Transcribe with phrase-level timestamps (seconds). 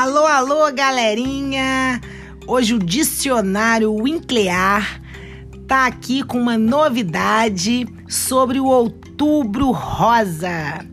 [0.00, 2.00] Alô, alô, galerinha!
[2.46, 5.02] Hoje o dicionário Winklear
[5.66, 10.86] tá aqui com uma novidade sobre o Outubro Rosa.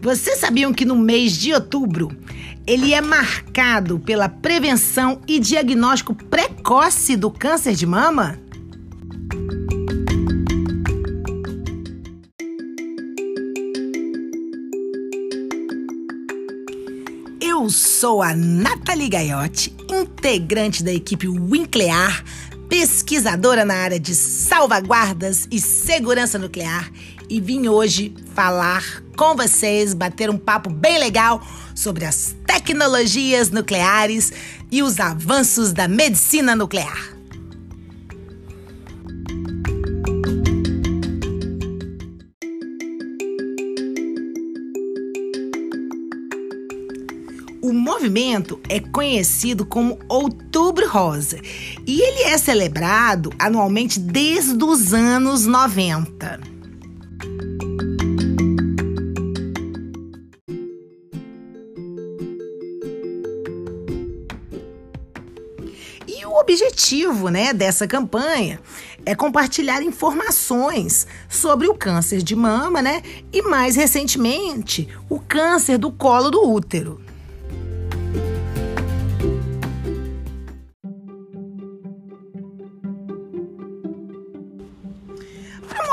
[0.00, 2.10] Vocês sabiam que no mês de outubro
[2.66, 8.38] ele é marcado pela prevenção e diagnóstico precoce do câncer de mama?
[17.96, 22.22] Sou a Nathalie Gaiotti, integrante da equipe Winklear,
[22.68, 26.92] pesquisadora na área de salvaguardas e segurança nuclear,
[27.26, 31.40] e vim hoje falar com vocês, bater um papo bem legal
[31.74, 34.30] sobre as tecnologias nucleares
[34.70, 37.15] e os avanços da medicina nuclear.
[48.06, 51.40] Movimento é conhecido como Outubro Rosa
[51.84, 56.40] e ele é celebrado anualmente desde os anos 90.
[66.06, 68.60] E o objetivo né, dessa campanha
[69.04, 73.02] é compartilhar informações sobre o câncer de mama, né?
[73.32, 77.05] E mais recentemente, o câncer do colo do útero.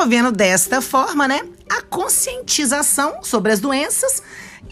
[0.03, 4.21] Promovendo desta forma, né, a conscientização sobre as doenças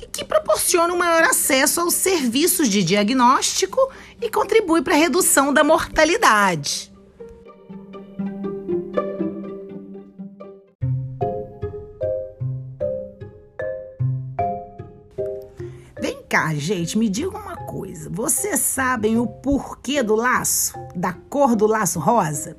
[0.01, 3.79] e que proporciona um maior acesso aos serviços de diagnóstico
[4.21, 6.91] e contribui para a redução da mortalidade.
[16.01, 18.09] Vem cá, gente, me diga uma coisa.
[18.09, 20.73] Vocês sabem o porquê do laço?
[20.93, 22.57] Da cor do laço rosa?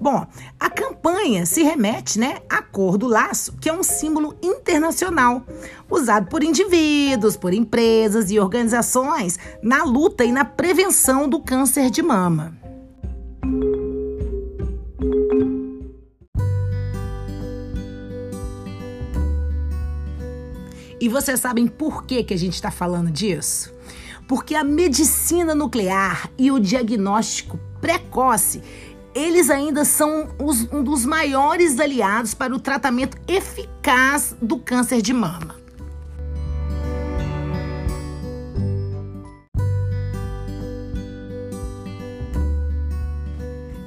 [0.00, 0.26] Bom,
[0.58, 5.44] a campanha se remete né, à cor do laço, que é um símbolo internacional,
[5.90, 12.00] usado por indivíduos, por empresas e organizações na luta e na prevenção do câncer de
[12.00, 12.56] mama.
[20.98, 23.74] E vocês sabem por que, que a gente está falando disso?
[24.26, 28.62] Porque a medicina nuclear e o diagnóstico precoce
[29.14, 35.12] eles ainda são os, um dos maiores aliados para o tratamento eficaz do câncer de
[35.12, 35.60] mama.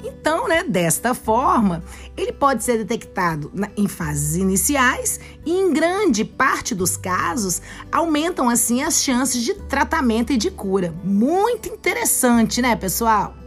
[0.02, 1.82] Então, né, desta forma,
[2.16, 7.60] ele pode ser detectado em fases iniciais e, em grande parte dos casos,
[7.92, 10.94] aumentam assim as chances de tratamento e de cura.
[11.04, 13.43] Muito interessante, né, pessoal?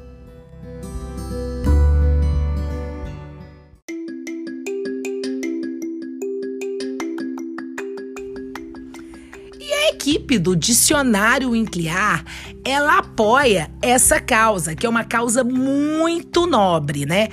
[10.07, 12.23] Equipe do Dicionário Incliar,
[12.63, 17.27] ela apoia essa causa, que é uma causa muito nobre, né?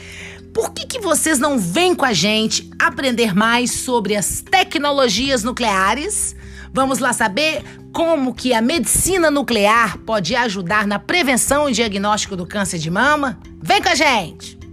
[0.53, 6.35] Por que, que vocês não vêm com a gente aprender mais sobre as tecnologias nucleares?
[6.73, 7.63] Vamos lá saber
[7.93, 13.39] como que a medicina nuclear pode ajudar na prevenção e diagnóstico do câncer de mama?
[13.63, 14.64] Vem com a gente!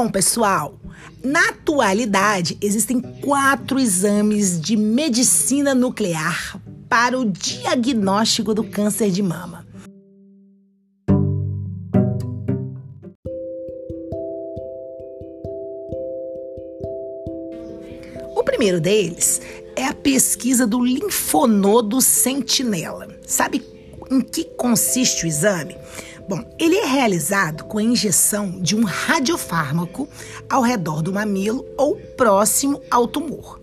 [0.00, 0.78] Bom, pessoal,
[1.24, 6.56] na atualidade existem quatro exames de medicina nuclear
[6.88, 9.66] para o diagnóstico do câncer de mama.
[18.36, 19.42] O primeiro deles
[19.74, 23.08] é a pesquisa do linfonodo sentinela.
[23.26, 23.64] Sabe
[24.08, 25.76] em que consiste o exame?
[26.28, 30.06] Bom, ele é realizado com a injeção de um radiofármaco
[30.46, 33.58] ao redor do mamilo ou próximo ao tumor,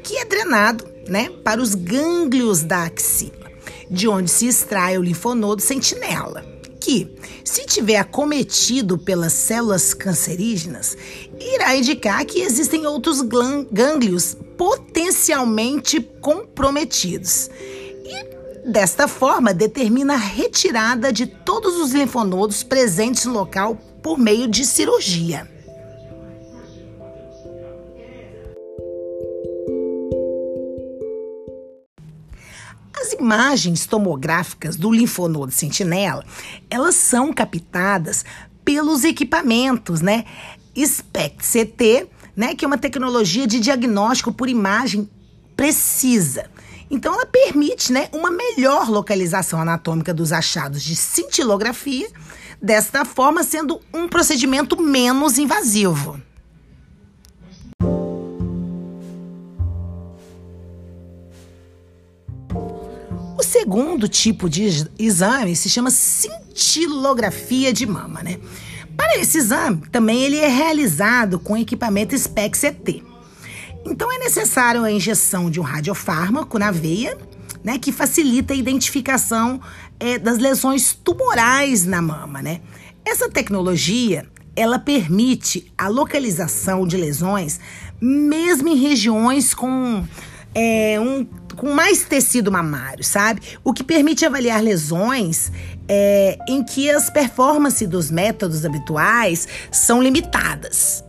[0.00, 3.50] que é drenado né, para os gânglios da axila,
[3.90, 6.46] de onde se extrai o linfonodo sentinela,
[6.80, 7.12] que,
[7.42, 10.96] se tiver acometido pelas células cancerígenas,
[11.40, 17.50] irá indicar que existem outros gânglios potencialmente comprometidos.
[18.64, 24.64] Desta forma, determina a retirada de todos os linfonodos presentes no local por meio de
[24.64, 25.46] cirurgia.
[32.98, 36.24] As imagens tomográficas do linfonodo sentinela,
[36.70, 38.24] elas são captadas
[38.64, 40.24] pelos equipamentos, né?
[40.74, 45.08] SPECT-CT, né, que é uma tecnologia de diagnóstico por imagem
[45.54, 46.50] precisa.
[46.90, 52.08] Então, ela permite né, uma melhor localização anatômica dos achados de cintilografia,
[52.60, 56.20] desta forma, sendo um procedimento menos invasivo.
[63.36, 68.38] O segundo tipo de exame se chama cintilografia de mama, né?
[68.96, 73.13] Para esse exame, também ele é realizado com equipamento SPECT-CT.
[73.84, 77.16] Então é necessário a injeção de um radiofármaco na veia,
[77.62, 79.60] né, que facilita a identificação
[79.98, 82.60] é, das lesões tumorais na mama, né?
[83.04, 84.26] Essa tecnologia
[84.56, 87.58] ela permite a localização de lesões
[88.00, 90.04] mesmo em regiões com
[90.54, 91.26] é, um,
[91.56, 93.42] com mais tecido mamário, sabe?
[93.62, 95.50] O que permite avaliar lesões
[95.88, 101.03] é, em que as performances dos métodos habituais são limitadas.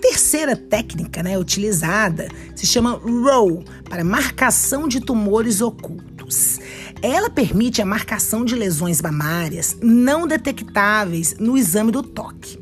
[0.00, 6.58] Terceira técnica né, utilizada se chama ROW, para marcação de tumores ocultos.
[7.02, 12.58] Ela permite a marcação de lesões mamárias não detectáveis no exame do toque.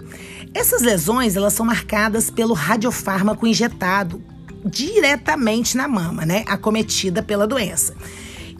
[0.52, 4.22] Essas lesões elas são marcadas pelo radiofármaco injetado
[4.64, 7.94] diretamente na mama, né, acometida pela doença.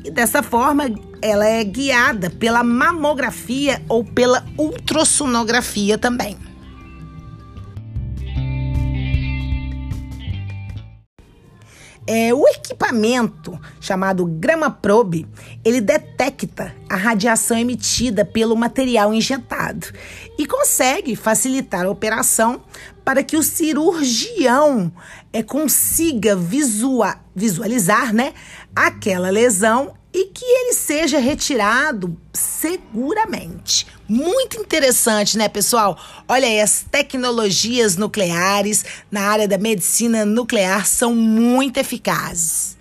[0.04, 0.84] E dessa forma,
[1.22, 6.36] ela é guiada pela mamografia ou pela ultrassonografia também.
[12.06, 15.26] É, o equipamento chamado Grama Probe,
[15.64, 19.86] ele detecta a radiação emitida pelo material injetado
[20.38, 22.62] e consegue facilitar a operação
[23.04, 24.92] para que o cirurgião
[25.32, 26.36] é, consiga
[27.34, 28.34] visualizar né,
[28.76, 33.86] aquela lesão e que ele seja retirado seguramente.
[34.06, 35.98] Muito interessante, né, pessoal?
[36.28, 42.76] Olha aí, as tecnologias nucleares na área da medicina nuclear são muito eficazes.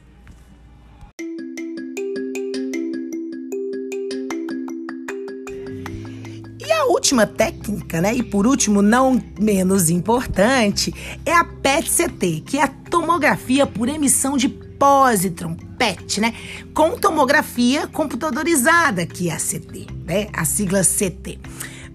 [6.59, 10.93] E a última técnica, né, e por último, não menos importante,
[11.25, 16.33] é a PET-CT, que é a tomografia por emissão de positron, PET, né?
[16.73, 20.27] Com tomografia computadorizada, que é a CT, né?
[20.33, 21.39] A sigla CT.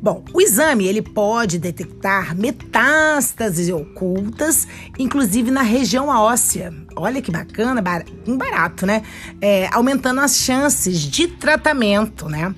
[0.00, 4.66] Bom, o exame ele pode detectar metástases ocultas,
[4.98, 6.72] inclusive na região óssea.
[6.96, 9.02] Olha que bacana, bar um barato, né?
[9.38, 12.54] É, aumentando as chances de tratamento, né?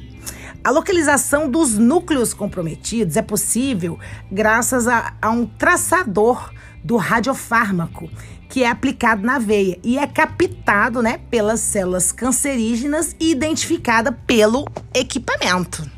[0.62, 3.98] A localização dos núcleos comprometidos é possível
[4.30, 8.10] graças a, a um traçador do radiofármaco
[8.50, 14.66] que é aplicado na veia e é captado né, pelas células cancerígenas e identificada pelo
[14.92, 15.88] equipamento.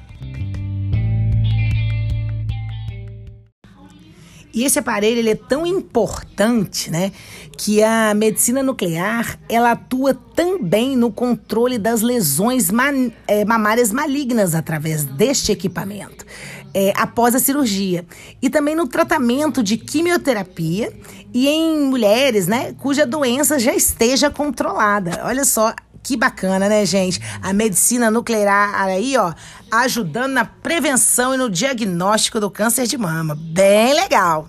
[4.54, 7.10] E esse aparelho ele é tão importante, né,
[7.56, 12.68] que a medicina nuclear ela atua também no controle das lesões
[13.26, 16.26] é, mamárias malignas através deste equipamento
[16.74, 18.04] é, após a cirurgia.
[18.40, 20.92] E também no tratamento de quimioterapia
[21.32, 25.22] e em mulheres, né, cuja doença já esteja controlada.
[25.24, 27.20] Olha só que bacana, né, gente?
[27.40, 29.32] A medicina nuclear aí, ó,
[29.70, 33.36] ajudando na prevenção e no diagnóstico do câncer de mama.
[33.36, 34.48] Bem legal.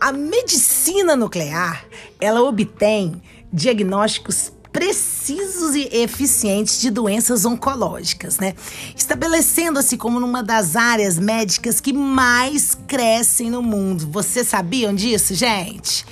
[0.00, 1.84] A medicina nuclear,
[2.20, 3.22] ela obtém
[3.52, 8.54] diagnósticos precisos e eficientes de doenças oncológicas, né?
[8.96, 14.08] Estabelecendo-se como uma das áreas médicas que mais crescem no mundo.
[14.10, 16.04] Vocês sabiam disso, gente?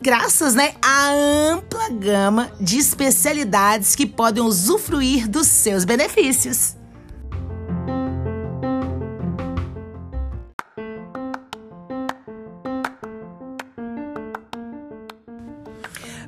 [0.00, 6.79] Graças né, à ampla gama de especialidades que podem usufruir dos seus benefícios.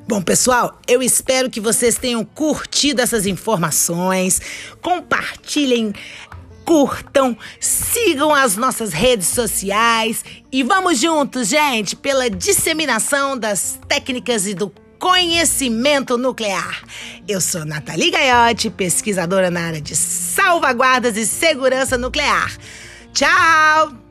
[0.07, 4.41] Bom, pessoal, eu espero que vocês tenham curtido essas informações.
[4.81, 5.93] Compartilhem,
[6.65, 14.53] curtam, sigam as nossas redes sociais e vamos juntos, gente, pela disseminação das técnicas e
[14.53, 16.83] do conhecimento nuclear.
[17.27, 22.55] Eu sou Nathalie Gaiotti, pesquisadora na área de salvaguardas e segurança nuclear.
[23.13, 24.02] Tchau!